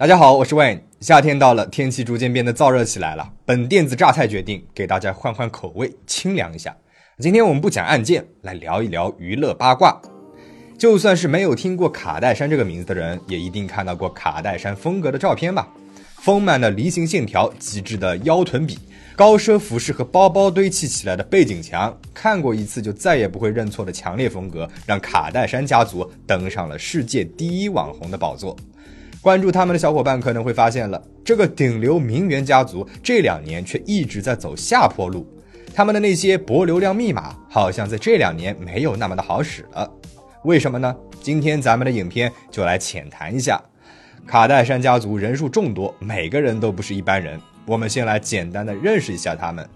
[0.00, 0.78] 大家好，我是 Wayne。
[1.00, 3.32] 夏天到了，天气逐渐变得燥热起来了。
[3.44, 6.76] 本电子榨菜决定给大家换换口味，清凉一下。
[7.18, 10.00] 今天我们不讲案件，来聊一聊娱乐八卦。
[10.78, 15.68] 就算是没有听过卡戴珊这个名字的人，也一定看到过卡戴珊风格的照片吧？
[16.20, 18.78] 丰满的梨形线条，极致的腰臀比，
[19.16, 28.56] 高奢服饰和包包堆砌起来的背景墙，看过一次就再也不会认错的强烈风格，让卡戴珊家族登上了世界第一网红的宝座。
[29.20, 35.26] 关注他们的小伙伴可能会发现了，这个顶流名媛家族这两年却一直在走下坡路。
[35.74, 39.90] 他们的那些博流量密码，好像在这两年没有那么的好使了。
[40.44, 40.94] 为什么呢？
[41.20, 43.60] 今天咱们的影片就来浅谈一下。
[44.26, 47.38] 卡戴珊家族人数众多，每个人都不是一般人。
[47.66, 49.68] 我们先来简单的认识一下他们。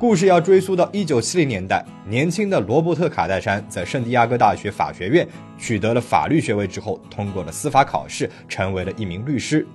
[0.00, 9.66] 故事要追溯到一九七零年代，年轻的罗伯特·卡戴珊在圣地亚哥大学法学院取得了法律学位之后，通过了司法考试，成为了一名律师。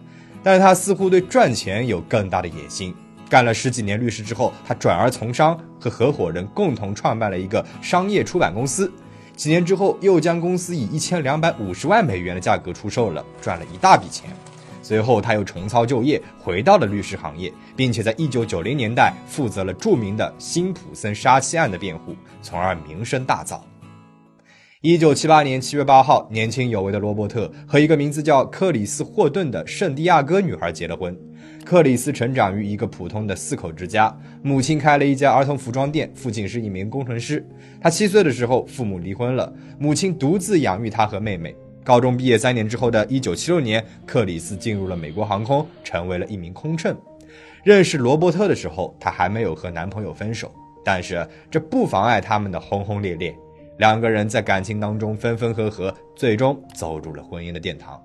[0.41, 2.91] 但他似乎对赚钱有更大的野心。
[3.29, 8.91] 干了十几年律师之后，他转而从商，和合伙人共同创办了一个商业出版公司。
[9.35, 14.31] 几年之后，又将公司以一千两百五十万美元的价格出售了，赚了一大笔钱。
[14.87, 23.59] 随后，他又重操旧业，回到了律师行业，并且在一九九零年代负责了著名的辛普森杀妻案的辩护，从而名声大噪。
[24.81, 31.17] 一九七八年七月八号，年轻有为的罗伯特和一个名字叫克里斯·霍顿的圣地亚哥女孩结了婚。
[31.65, 37.43] 克里斯成长于一个普通的四口之家，母亲开了一家儿童服装店，父亲是一名工程师。
[37.81, 41.55] 他七岁的时候，父母离婚了，母亲独自养育他和妹妹。
[41.85, 46.97] 高中毕业三年之后的1976年，克里斯进入了美国航空，成为了一名空乘。
[47.63, 50.51] 认识罗伯特的时候，她还没有和男朋友分手，
[50.83, 53.35] 但是这不妨碍他们的轰轰烈烈。
[53.77, 58.01] 两个人在感情当中分分合合，最终走入了婚姻的殿堂。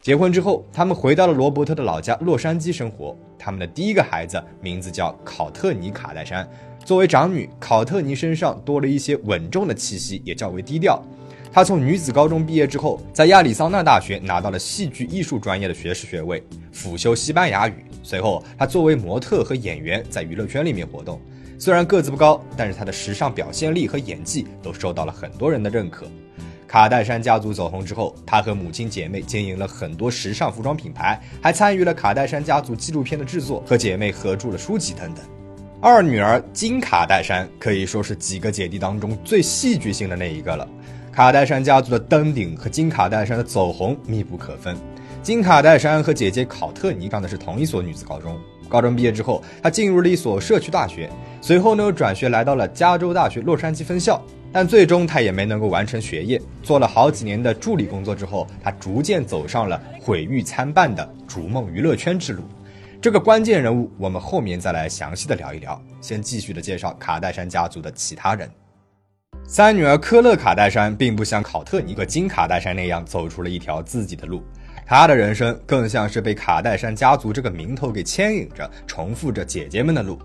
[0.00, 3.16] 结婚之后，他们回到了罗伯特的老家洛杉矶生活。
[3.38, 6.48] 他们的第一个孩子名字叫考特尼·卡戴珊。
[6.84, 11.00] 作为长女，考特尼身上多了一些稳重的气息，也较为低调。
[11.52, 16.42] 她从女子高中毕业之后，在亚利桑那大学拿到了戏剧艺术专业的学士学位，
[16.72, 17.74] 辅修西班牙语。
[18.02, 21.20] 随后，她作为模特和演员在娱乐圈里面活动。
[21.58, 26.06] 虽然个子不高，但是她的时尚表现力和演技都受到了很多人的认可。
[26.66, 35.22] 卡戴珊家族走红之后，她和母亲姐妹经营了很多时尚服装品牌，还参与了卡戴珊家族纪录片的制作，和姐妹合著了书籍等等。
[35.82, 40.66] 二女儿金卡戴珊可以说是几个姐弟当中最戏剧性的那一个了。
[41.12, 44.74] 卡戴珊家族的登顶和金卡戴珊的走红密不可分。
[45.22, 48.40] 金卡戴珊和姐姐考特尼上的是同一所女子高中。
[48.66, 51.10] 高中毕业之后，她进入了一所社区大学，
[51.42, 54.22] 随后呢又转学来到了加州大学洛杉矶分校。
[54.50, 62.42] 但最终她也没能够完成学业，做了好几年的助理工作之后，她逐渐走上了毁誉参半的逐梦娱乐圈之路。
[63.02, 65.78] 这个关键人物，我们后面再来详细的聊一聊。
[66.00, 68.50] 先继续的介绍卡戴珊家族的其他人。
[69.52, 74.42] 三女儿科勒卡戴珊并不像考特尼和金卡戴珊那样走出了一条自己的路，
[74.86, 80.18] 她的人生更像是被卡戴珊家族这个名头给牵引着，重复着姐姐们的路。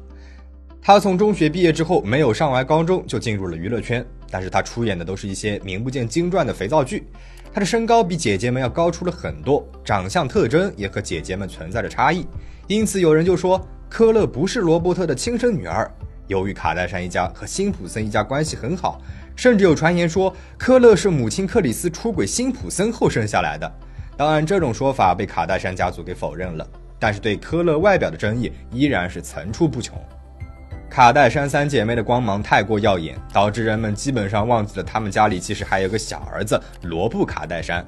[0.82, 7.06] 她从中学毕业之后，没有上完高中就进入了娱乐圈，但是她出演的都是一些名不见经传的肥皂剧。
[7.52, 12.26] 她的身高比姐姐们要高出了很多，长相特征也和姐姐们存在着差异，
[12.68, 13.60] 因此有人就说
[13.90, 15.92] 科勒不是罗伯特的亲生女儿。
[16.28, 19.02] 由于卡戴珊一家和辛普森一家关系很好，
[19.36, 23.72] 甚至有传言说科勒是母亲克里斯出轨辛普森后生下来的。
[24.16, 26.68] 当然，这种说法被卡戴珊家族给否认了。
[27.00, 29.96] 但是对科勒外表的争议依然是层出不穷。
[30.90, 37.86] 卡戴珊三姐妹的光芒太过耀眼，导致人们基本上忘记了他们家里其实还有个小儿子罗布卡戴珊。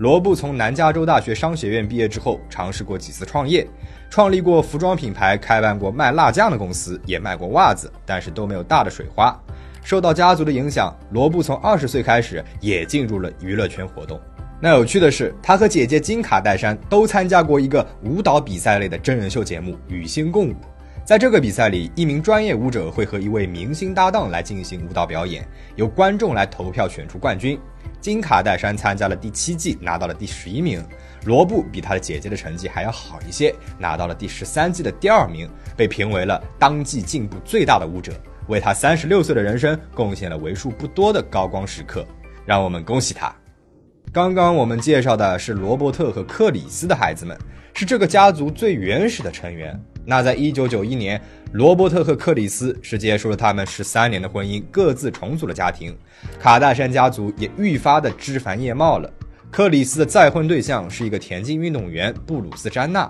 [0.00, 3.66] 罗布从南加州大学商学院毕业之后，尝试过几次创业，
[4.08, 9.38] 创立过服装品牌，开办过卖辣酱的公司，也卖过袜子，但是都没有大的水花。
[9.82, 14.18] 受到家族的影响，罗布从二十岁开始也进入了娱乐圈活动。
[14.58, 20.52] 那有趣的是，他和姐姐金卡戴珊都参加过一个舞蹈比赛类的真人秀节目《与星共舞》。
[21.10, 27.58] 在这个比赛里，一名专业舞者会和一位明星搭档来进行舞蹈表演，由观众来投票选出冠军。
[28.00, 30.80] 金卡戴珊参加了第七季，拿到了第十一名。
[31.24, 38.12] 罗布比他的姐姐的成绩还要好一些，拿到了第十三季的第二名，被评为了当季进步最大的舞者，
[38.46, 42.06] 为他三十六岁的人生贡献了为数不多的高光时刻。
[42.46, 43.34] 让我们恭喜他！
[44.12, 47.36] 刚刚我们介绍的是罗伯特和克里斯的孩子们，
[47.74, 49.76] 是这个家族最原始的成员。
[50.10, 51.22] 那在一九九一年，
[51.52, 55.96] 罗伯特和克里斯是结束了他们十三年的婚姻，各自重组了家庭。
[56.36, 59.08] 卡戴珊家族也愈发的枝繁叶茂了。
[59.52, 63.08] 克里斯的再婚对象是一个田径运动员布鲁斯·詹纳。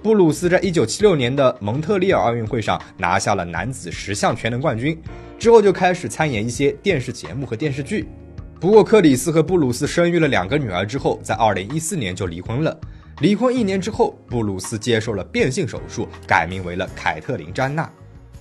[0.00, 4.96] 布鲁斯在1976年的蒙特利尔奥运会上拿下了男子十项全能冠军，
[5.36, 8.08] 之后就开始参演一些电视节目和电视剧。
[8.60, 12.78] 不过，克里斯和布鲁斯生育了两个女儿之后，在2014年就离婚了。
[13.20, 17.90] 离婚一年之后，布鲁斯接受了变性手术，改名为了凯特琳·詹娜。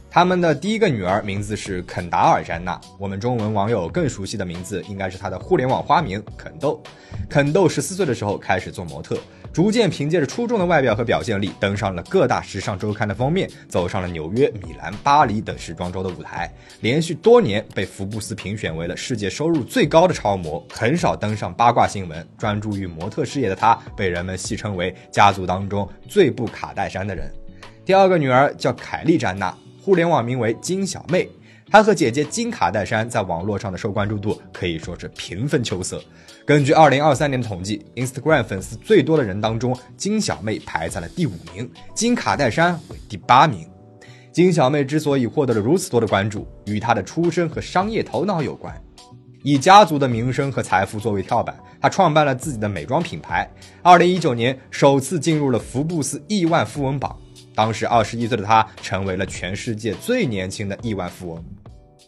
[0.07, 6.79] 他们的第一个女儿名字是肯达尔·詹娜，我们中文网友更熟悉的名字应该是她的互联网花名肯豆。
[7.27, 9.18] 肯豆十四岁的时候开始做模特。
[9.53, 16.51] 逐渐凭借着出众的外表和表现力，登上了各大时尚周刊的封面，走上了纽约、米兰、巴黎等时装周的舞台，
[16.81, 22.27] 连续多年被福布斯评选为了世界收入最高的超模，很少登上八卦新闻。
[22.38, 27.31] 专注于模特事业的她，被人们戏称为家族当中最不卡戴珊的人。
[27.83, 31.27] 第二个女儿叫凯莉·詹娜，互联网名为金小妹。
[31.69, 36.01] 她和姐姐金卡戴珊在网络上的受关注度可以说是平分秋色。
[36.47, 43.67] 根据2023年的统计，Instagram 粉丝最多的人当中，金小妹排在了第五名，金卡戴珊为第八名。
[44.31, 48.73] 金小妹之所以获得了如此多的关注，与她的出身和商业头脑有关。
[49.44, 53.45] 以家族的名声和财富作为跳板，她创办了自己的美妆品牌。
[53.83, 57.13] 2019年首次进入了福布斯亿万富翁榜，
[57.53, 61.44] 当时21岁的她成为了全世界最年轻的亿万富翁。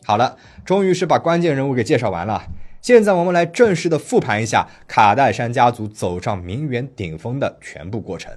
[0.06, 2.41] 好了，终于是把关键人物给介绍完了。
[2.81, 8.31] 现在我们来正式的复盘一下卡戴珊家族走上名媛顶峰的全部过程。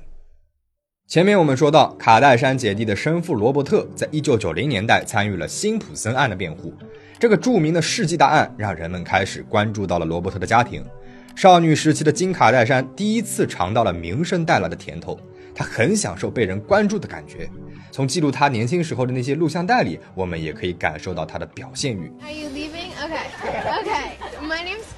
[1.06, 6.74] 前面我们说到，卡戴珊姐弟的生父罗伯特在一九九零年代参与了辛普森案的辩护，
[7.18, 10.84] 这个著名的世纪大案让人们开始关注到了罗伯特的家庭。
[11.36, 15.18] 少女时期的金卡戴珊第一次尝到了名声带来的甜头，
[15.54, 17.48] 她很享受被人关注的感觉。
[17.90, 22.10] 从记录她年轻时候的那些录像带里，我们也可以感受到她的表现欲。
[22.22, 22.90] Are you leaving?
[23.02, 23.16] ok
[23.78, 23.90] ok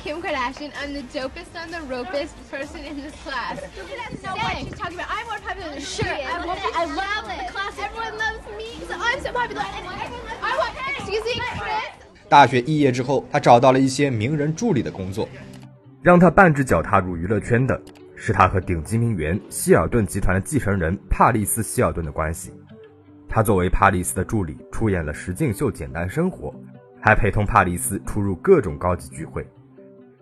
[0.05, 0.71] Kim Kardashian.
[0.83, 3.59] I'm the dopest and the ropest person in this class.
[3.75, 5.09] She doesn't know what she's talking about.
[5.09, 6.29] I'm more popular than she is.
[6.29, 6.77] I love it.
[6.77, 7.47] I love it.
[7.47, 8.69] The class, everyone loves me.
[8.87, 9.63] So I'm so popular.
[9.65, 10.75] And everyone loves I want.
[10.99, 12.29] Excuse me, Chris.
[12.29, 15.27] 大学毕业之后，他找到了一些名人助理的工作。
[16.03, 17.81] 让他半只脚踏入娱乐圈的
[18.15, 22.53] 是他和顶级名媛希尔顿集团的继承人帕利斯·希尔顿的关系。
[23.27, 26.51] 他作为帕利斯的助理，出演了实境秀《简单生活》，
[27.01, 29.49] 还陪同帕利斯出入各种高级聚会。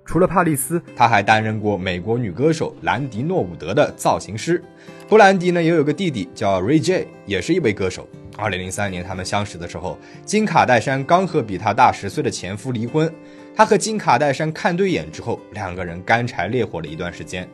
[0.05, 4.63] 除了帕丽斯，她还担任过美国女歌手兰迪·诺伍德的造型师。
[5.09, 8.09] 布兰迪呢，也有个弟弟叫 Ray J，也是一位歌手。
[8.37, 13.13] 二零零三年他们相识的时候，金卡戴珊刚和比她大十岁的前夫离婚。
[13.55, 17.47] 他和金卡戴珊看对眼之后，两个人干柴烈火了一段时间。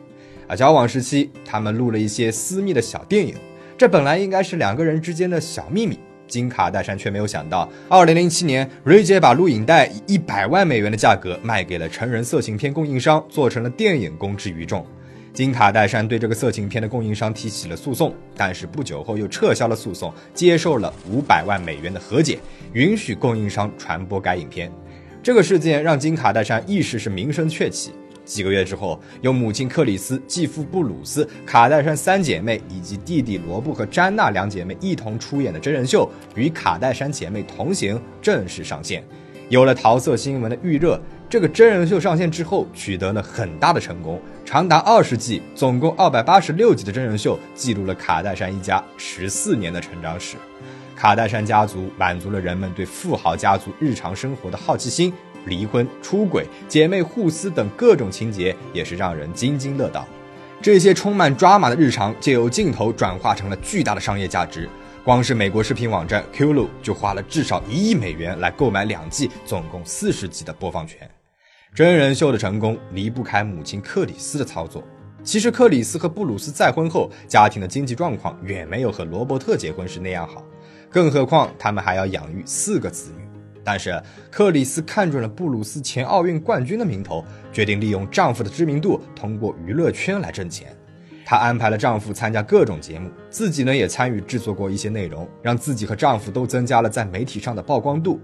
[0.47, 3.35] 啊，交往时期，他们录了一些私密的小电影，
[3.77, 5.99] 这本来应该是两个人之间的小秘密。
[6.29, 14.85] 金卡戴珊却没有想到，二零零七年，瑞杰把录影带以一百万美元的价格卖给了成人色情片供应商，做成了电影公之于众。
[15.33, 22.39] 金卡戴珊对这个色情片的供应商提起了诉讼，但是不久后又撤销了诉讼，接受了五百万美元的和解，
[22.73, 24.71] 允许供应商传播该影片。
[25.21, 27.91] 这个事件让金卡戴珊一时是名声鹊起。
[28.29, 36.07] 几个月之后，由母亲克里斯、继父布鲁斯、卡戴珊三姐妹以及弟弟罗布和詹娜两姐妹一同出演的真人秀
[36.39, 39.03] 《与卡戴珊姐妹同行》正式上线。
[39.49, 50.37] 有了桃色新闻的预热，这个真人秀上线之后取得了很大的成功，长达二十季，总共二百八十六集的真人秀，记录了卡戴珊一家十四年的成长史。
[50.95, 55.11] 卡戴珊家族满足了人们对富豪家族日常生活的好奇心，
[55.45, 60.07] 离婚、出轨、姐妹互撕等各种情节也是让人津津乐道。
[60.61, 64.67] 这些充满抓马的日常，借由镜头转化成了巨大的商业价值。
[65.03, 71.09] 光是美国视频网站 Qlu 就花了至少一亿美元来购买两季，总共四十集的播放权。
[71.73, 74.83] 真人秀的成功离不开母亲克里斯的操作。
[75.23, 80.43] 其实克里斯和布鲁斯再婚后，家庭的经济状况远没有和罗伯特结婚时那样好。
[80.89, 83.23] 更何况他们还要养育四个子女，
[83.69, 87.23] 但是克里斯看准了布鲁斯前奥运冠军的名头，
[87.53, 90.75] 决定利用丈夫的知名度，通过娱乐圈来挣钱。
[91.23, 98.19] 她安排了丈夫参加各种节目，自己呢也参与制作过一些内容，让自己和丈夫都增加了在媒体上的曝光度。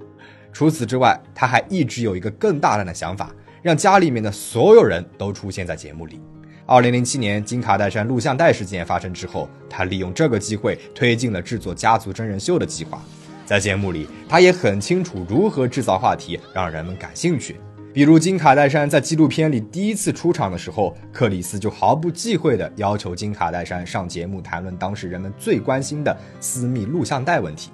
[0.52, 3.30] 除此之外，她还一直有一个更大胆的想法，
[3.62, 6.20] 让家里面的所有人都出现在节目里。
[6.66, 13.00] 二零零七年金卡戴珊录像带事件发生之后，她利用这个机会推进了制作家族真人秀的计划。
[13.46, 17.56] 在节目里，他也很清楚如何制造话题，让人们感兴趣。
[17.94, 27.70] 比如金卡戴珊在纪录片里第一次出场的时候，克里斯就毫不忌讳地要求金卡戴珊上节目谈论当时人们最关心的私密录像带问题。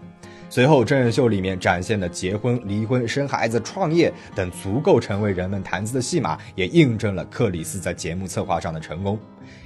[0.48, 9.18] 随后，真人秀里面展现的结婚、离婚、生孩子、创业等足够成为人们谈资的戏码，也印证了克里斯在节目策划上的成功。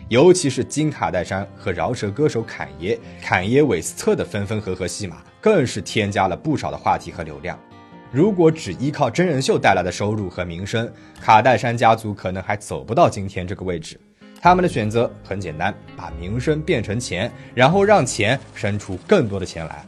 [0.08, 7.56] 尤其是金卡戴珊和饶舌歌手坎爷、坎爷韦斯特的分分合合戏码，更是添加了不少的话题和流量。
[8.12, 14.00] 如果只依靠真人秀带来的收入和名声，卡戴珊家族可能还走不到今天这个位置。
[14.42, 19.86] 他们的选择很简单，把名声变成钱，然后让钱生出更多的钱来。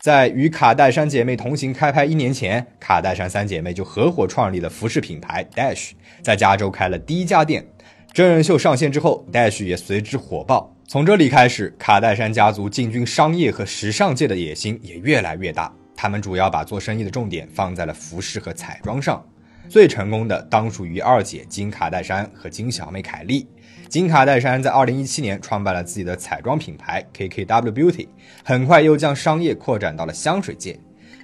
[0.00, 5.90] 在与卡戴珊姐妹同行开拍一年前，卡戴珊三姐妹就合伙创立了服饰品牌 Dash，
[6.22, 7.66] 在加州开了第一家店。
[8.12, 10.72] 真人秀上线之后，Dash 也随之火爆。
[10.90, 15.72] 从这里开始，卡戴珊家族进军商业和时尚界的野心也越来越大。
[15.94, 19.24] 他们主要把做生意的重点放在了服饰和彩妆上。
[19.68, 23.46] 最成功的当属于二姐金卡戴珊和金小妹凯莉。
[23.88, 28.08] 金卡戴珊在2017年创办了自己的彩妆品牌 KKW Beauty，
[28.42, 30.76] 很快又将商业扩展到了香水界。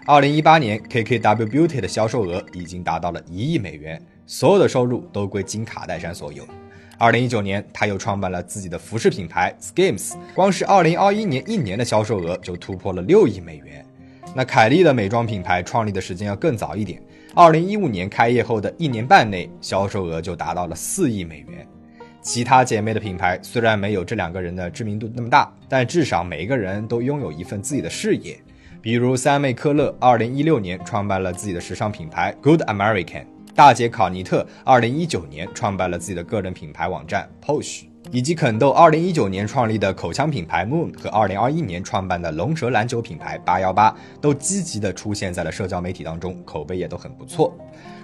[0.07, 6.47] 2018年，KKW Beauty 的销售额已经达到了一亿美元，所有的收入都归金卡戴珊所有。
[6.99, 13.85] 2019年，他又创办了自己的服饰品牌 Skims，光是2021年一年的销售额就突破了六亿美元。
[14.35, 17.03] 那凯莉的美妆品牌创立的时间要更早一点
[17.35, 21.67] ，2015年开业后的一年半内，销售额就达到了四亿美元。
[22.21, 28.37] 其他姐妹的品牌虽然没有这两个人的知名度那么大，但至少每个人都拥有一份自己的事业。
[28.83, 33.25] 比如三妹科勒，二零一六年创办了自己的时尚品牌 Good American；
[33.57, 47.55] 大姐考尼特，二零一九年创办了自己的个人品牌网站 Posh；以及肯豆，二零一九年创立的口腔品牌 Moon 和二零二一年创办的龙舌兰酒品牌八幺八，都积极的出现在了社交媒体当中，口碑也都很不错。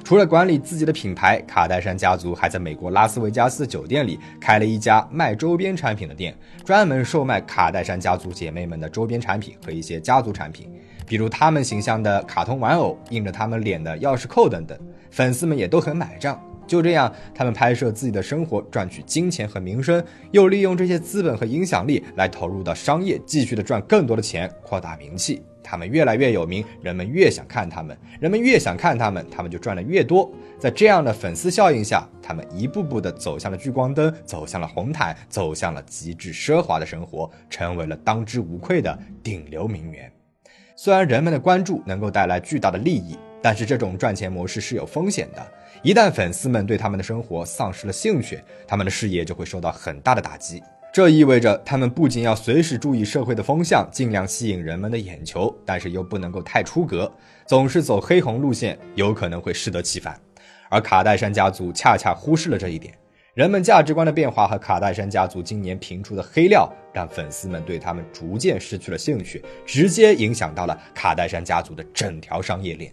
[0.05, 10.69] 除了管理自己的品牌，卡戴珊家族还在美国拉斯维加斯酒店里开了一家卖周边产品的店，专门售卖卡戴珊家族姐妹们的周边产品和一些家族产品，
[11.07, 14.77] 比如他们形象的卡通玩偶、印着他们脸的钥匙扣等等。
[15.11, 16.41] 粉丝们也都很买账。
[16.67, 25.43] 就这样，他们拍摄自己的生活，赚取金钱和名声，又利用这些资本和影响力来投入到商业，继续的赚更多的钱，扩大名气。
[25.65, 30.31] 他们越来越有名，人们越想看他们，人们越想看他们，他们就赚的越多。
[30.59, 40.11] 在这样的粉丝效应下，他们一步步的走向了聚光灯，走向了红毯，走向了极致奢华的生活，成为了当之无愧的顶流名媛。
[40.75, 45.47] 虽然人们的关注能够带来巨大的利益，但是这种赚钱模式是有风险的。
[45.83, 50.63] 一旦粉丝们对他们的生活丧失了兴趣，他们的事业就会受到很大的打击。
[50.93, 57.11] 这意味着他们不仅要随时注意社会的风向，尽量吸引人们的眼球，但是又不能够太出格，
[57.47, 60.21] 总是走黑红路线，有可能会适得其反。
[60.69, 62.93] 而卡戴珊家族恰恰忽视了这一点。
[63.35, 72.93] 人们价值观的变化和卡戴珊家族今年频出的黑料，让粉丝们对他们逐渐失去了兴趣，直接影响到了卡戴珊家族的整条商业链。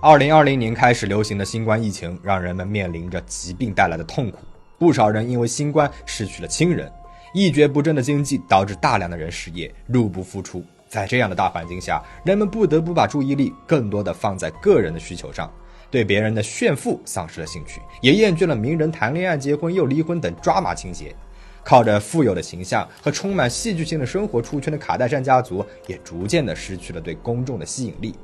[0.00, 4.38] 二零二零年开始流行的新冠疫情，让人们面临着疾病带来的痛苦，
[4.78, 6.88] 不少人因为新冠失去了亲人。
[7.34, 10.62] 一蹶不振的经济导致大量的人失业，入不敷出。
[10.86, 15.52] 在这样的大环境下，人们不得不把注意力更多的放在个人的需求上，
[15.90, 21.12] 对别人的炫富丧失了兴趣，也厌倦了名人谈恋爱、结婚又离婚等抓马情节。
[21.64, 28.14] 靠着富有的形象和充满戏剧性的生活出圈的卡戴珊家族，也逐渐的失去了对公众的吸引力。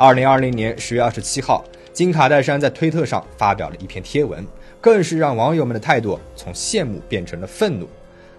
[0.00, 4.46] 二零二零年十月二十七号，金卡戴珊在推特上发表了一篇贴文，
[4.80, 7.88] 更是让网友们的态度从羡慕变成了愤怒。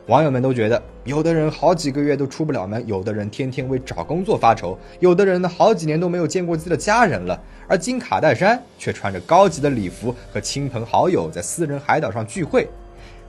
[0.05, 7.37] 网友们都觉得，有的人好几个月都出不了门，有的人天天为找工作发愁，有的人呢好几年都没有见过自己的家人了。
[7.67, 12.69] 而金卡戴珊却穿着高级的礼服和亲朋好友在私人海岛上聚会，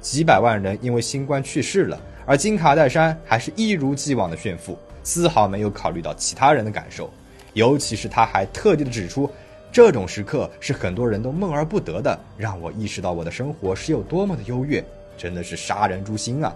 [0.01, 7.11] 几百万人因为新冠去世了，而金卡戴珊还是一如既往的炫富，丝毫没有考虑到其他人的感受。
[7.53, 9.31] 尤其是他还特地的指出，
[9.73, 14.85] 这种时刻是很多人都梦而不得的，让我意识到我的生活是有多么的优越，
[15.17, 16.55] 真的是杀人诛心啊！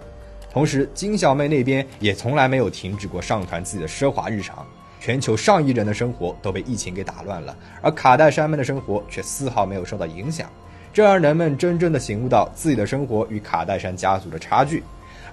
[0.51, 4.65] 同时，金小妹那边也从来没有停止过上传自己的奢华日常。
[5.01, 10.49] 全球上亿人的生活都被疫情给打乱了，而卡戴珊们的生活却丝毫没有受到影响，
[10.91, 14.81] 这让人们真正的醒悟到自己的生活与卡戴珊家族的差距。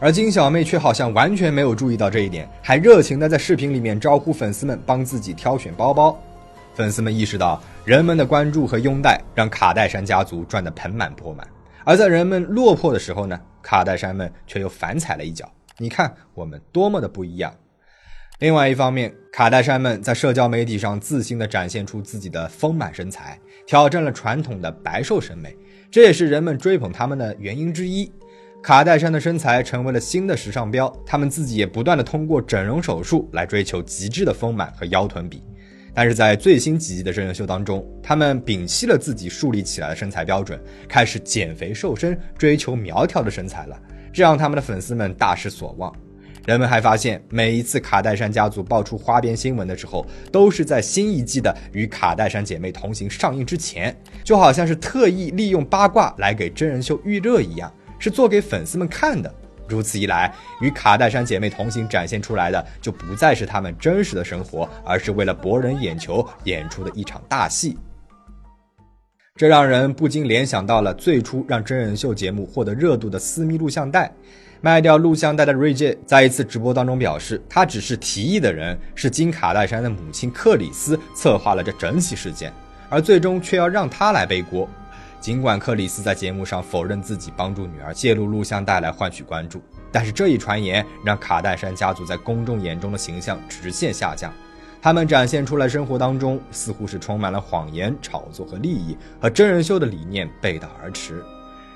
[0.05, 6.21] 而金小妹却好像完全没有注意到这一点，还热情地在视频里面招呼粉丝们帮自己挑选包包。
[6.75, 11.47] 粉丝们意识到，人们的关注和拥戴让卡戴珊家族赚得盆满钵满。
[11.85, 15.49] 而在人们落魄的时候呢，卡戴珊们却又反踩了一脚。
[15.79, 17.55] 你看我们多么的不一样。
[18.41, 25.57] 另外一方面，卡戴珊们在社交媒体上自信地展现出自己的丰满身材，挑战了传统的白瘦审美，
[25.93, 28.11] 这也是人们追捧他们的原因之一。
[28.63, 35.43] 卡戴珊的身材成为了新的时尚标，他们自己也不断的通过整容手术来追求极致的丰满和腰臀比。
[35.93, 43.77] 但是在最新几集的真人秀当中，他们摒弃了自己树立起来的身材标准，开始减肥瘦身，追求苗条的身材了，
[44.13, 45.93] 这让他们的粉丝们大失所望。
[46.47, 57.73] 人们还发现，每一次卡戴珊家族爆出花边新闻的时候，都是在新一季的《与卡戴珊姐妹同行》上映之前，就好像是特意利用八卦来给真人秀预热一样，
[58.03, 59.33] 是做给粉丝们看的。
[59.69, 60.29] 如此一来，
[60.65, 67.79] 《与卡戴珊姐妹同行》展现出来的就不再是她们真实的生活，而是为了博人眼球演出的一场大戏。
[69.37, 74.13] 这让人不禁联想到了最初让真人秀节目获得热度的私密录像带。
[74.61, 82.53] 卖掉录像带的瑞杰在一次直播当中表示，他只是提议的人，是金卡戴珊的母亲克里斯策划了这整起事件，
[82.89, 84.69] 而最终却要让他来背锅。
[85.23, 89.63] 尽管克里斯在节目上否认自己帮助女儿泄露录像带来换取关注，
[89.93, 94.33] 但是这一传言让卡戴珊家族在公众眼中的形象直线下降。
[94.83, 101.23] 他们展现出来生活当中似乎是充满了谎言、炒作和利益，和真人秀的理念背道而驰。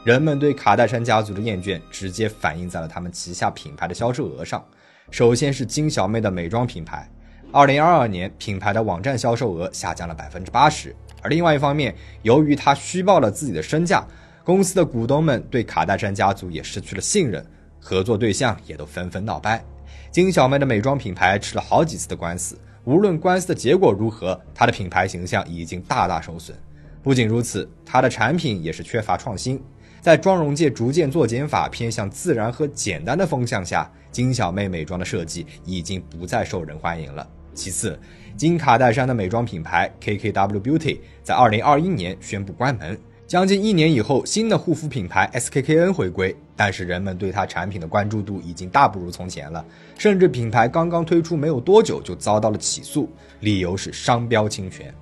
[0.03, 4.65] 人们对卡戴珊家族的厌倦直接反映在了他们旗下品牌的销售额上。
[5.13, 7.09] 首先是金小妹的美妆品牌，
[7.57, 10.95] 二零二二年品牌的网站销售额下降了百分之八十。
[11.23, 14.07] 而另外一方面，由于他虚报了自己的身价，
[14.45, 17.43] 公司的股东们对卡戴珊家族也失去了信任，
[17.81, 19.65] 合作对象也都纷纷闹掰。
[20.11, 26.55] 金小妹的美妆品牌吃了好几次的官司，无论官司的结果如何，她的品牌形象已经大大受损。
[27.03, 29.59] 不仅如此，她的产品也是缺乏创新。
[30.03, 37.27] 在妆容界逐渐做减法、偏向自然和简单的风向下，金小妹美妆的设计已经不再受人欢迎了。
[37.57, 37.99] 其次，
[38.37, 42.97] 金卡戴珊的美妆品牌 KKW Beauty 在2021年宣布关门。
[43.27, 49.65] 将近一年以后，新的护肤品牌 SKKN 回归，但是人们对它产品的关注度已经大不如从前了，
[49.99, 53.11] 甚至品牌刚刚推出没有多久就遭到了起诉，
[53.41, 54.95] 理由是商标侵权。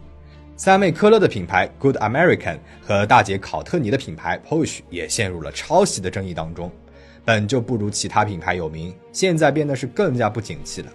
[0.56, 6.72] 三妹科勒的品牌 Good American 和大姐考特尼的品牌 Posh 也陷入了抄袭的争议当中。
[7.26, 10.90] 本就不如其他品牌有名，现在变得是更加不景气了。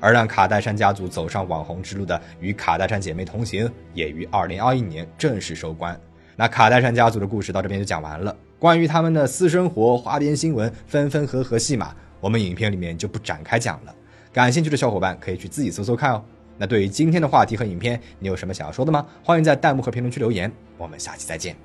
[0.00, 5.98] 而让卡戴珊家族走上网红之路的《与卡戴珊姐妹同行》也于2021年正式收官。
[6.34, 8.34] 那卡戴珊家族的故事到这边就讲完了。
[8.58, 13.94] 关于他们的私生活、花边新闻、分分合合戏码，我们影片里面就不展开讲了。
[14.32, 16.24] 感兴趣的小伙伴可以去自己搜搜看哦。
[16.56, 19.06] 那对于今天的话题和影片，你有什么想要说的吗？
[19.24, 20.50] 欢迎在弹幕和评论区留言。
[20.76, 21.56] 我们下期再见。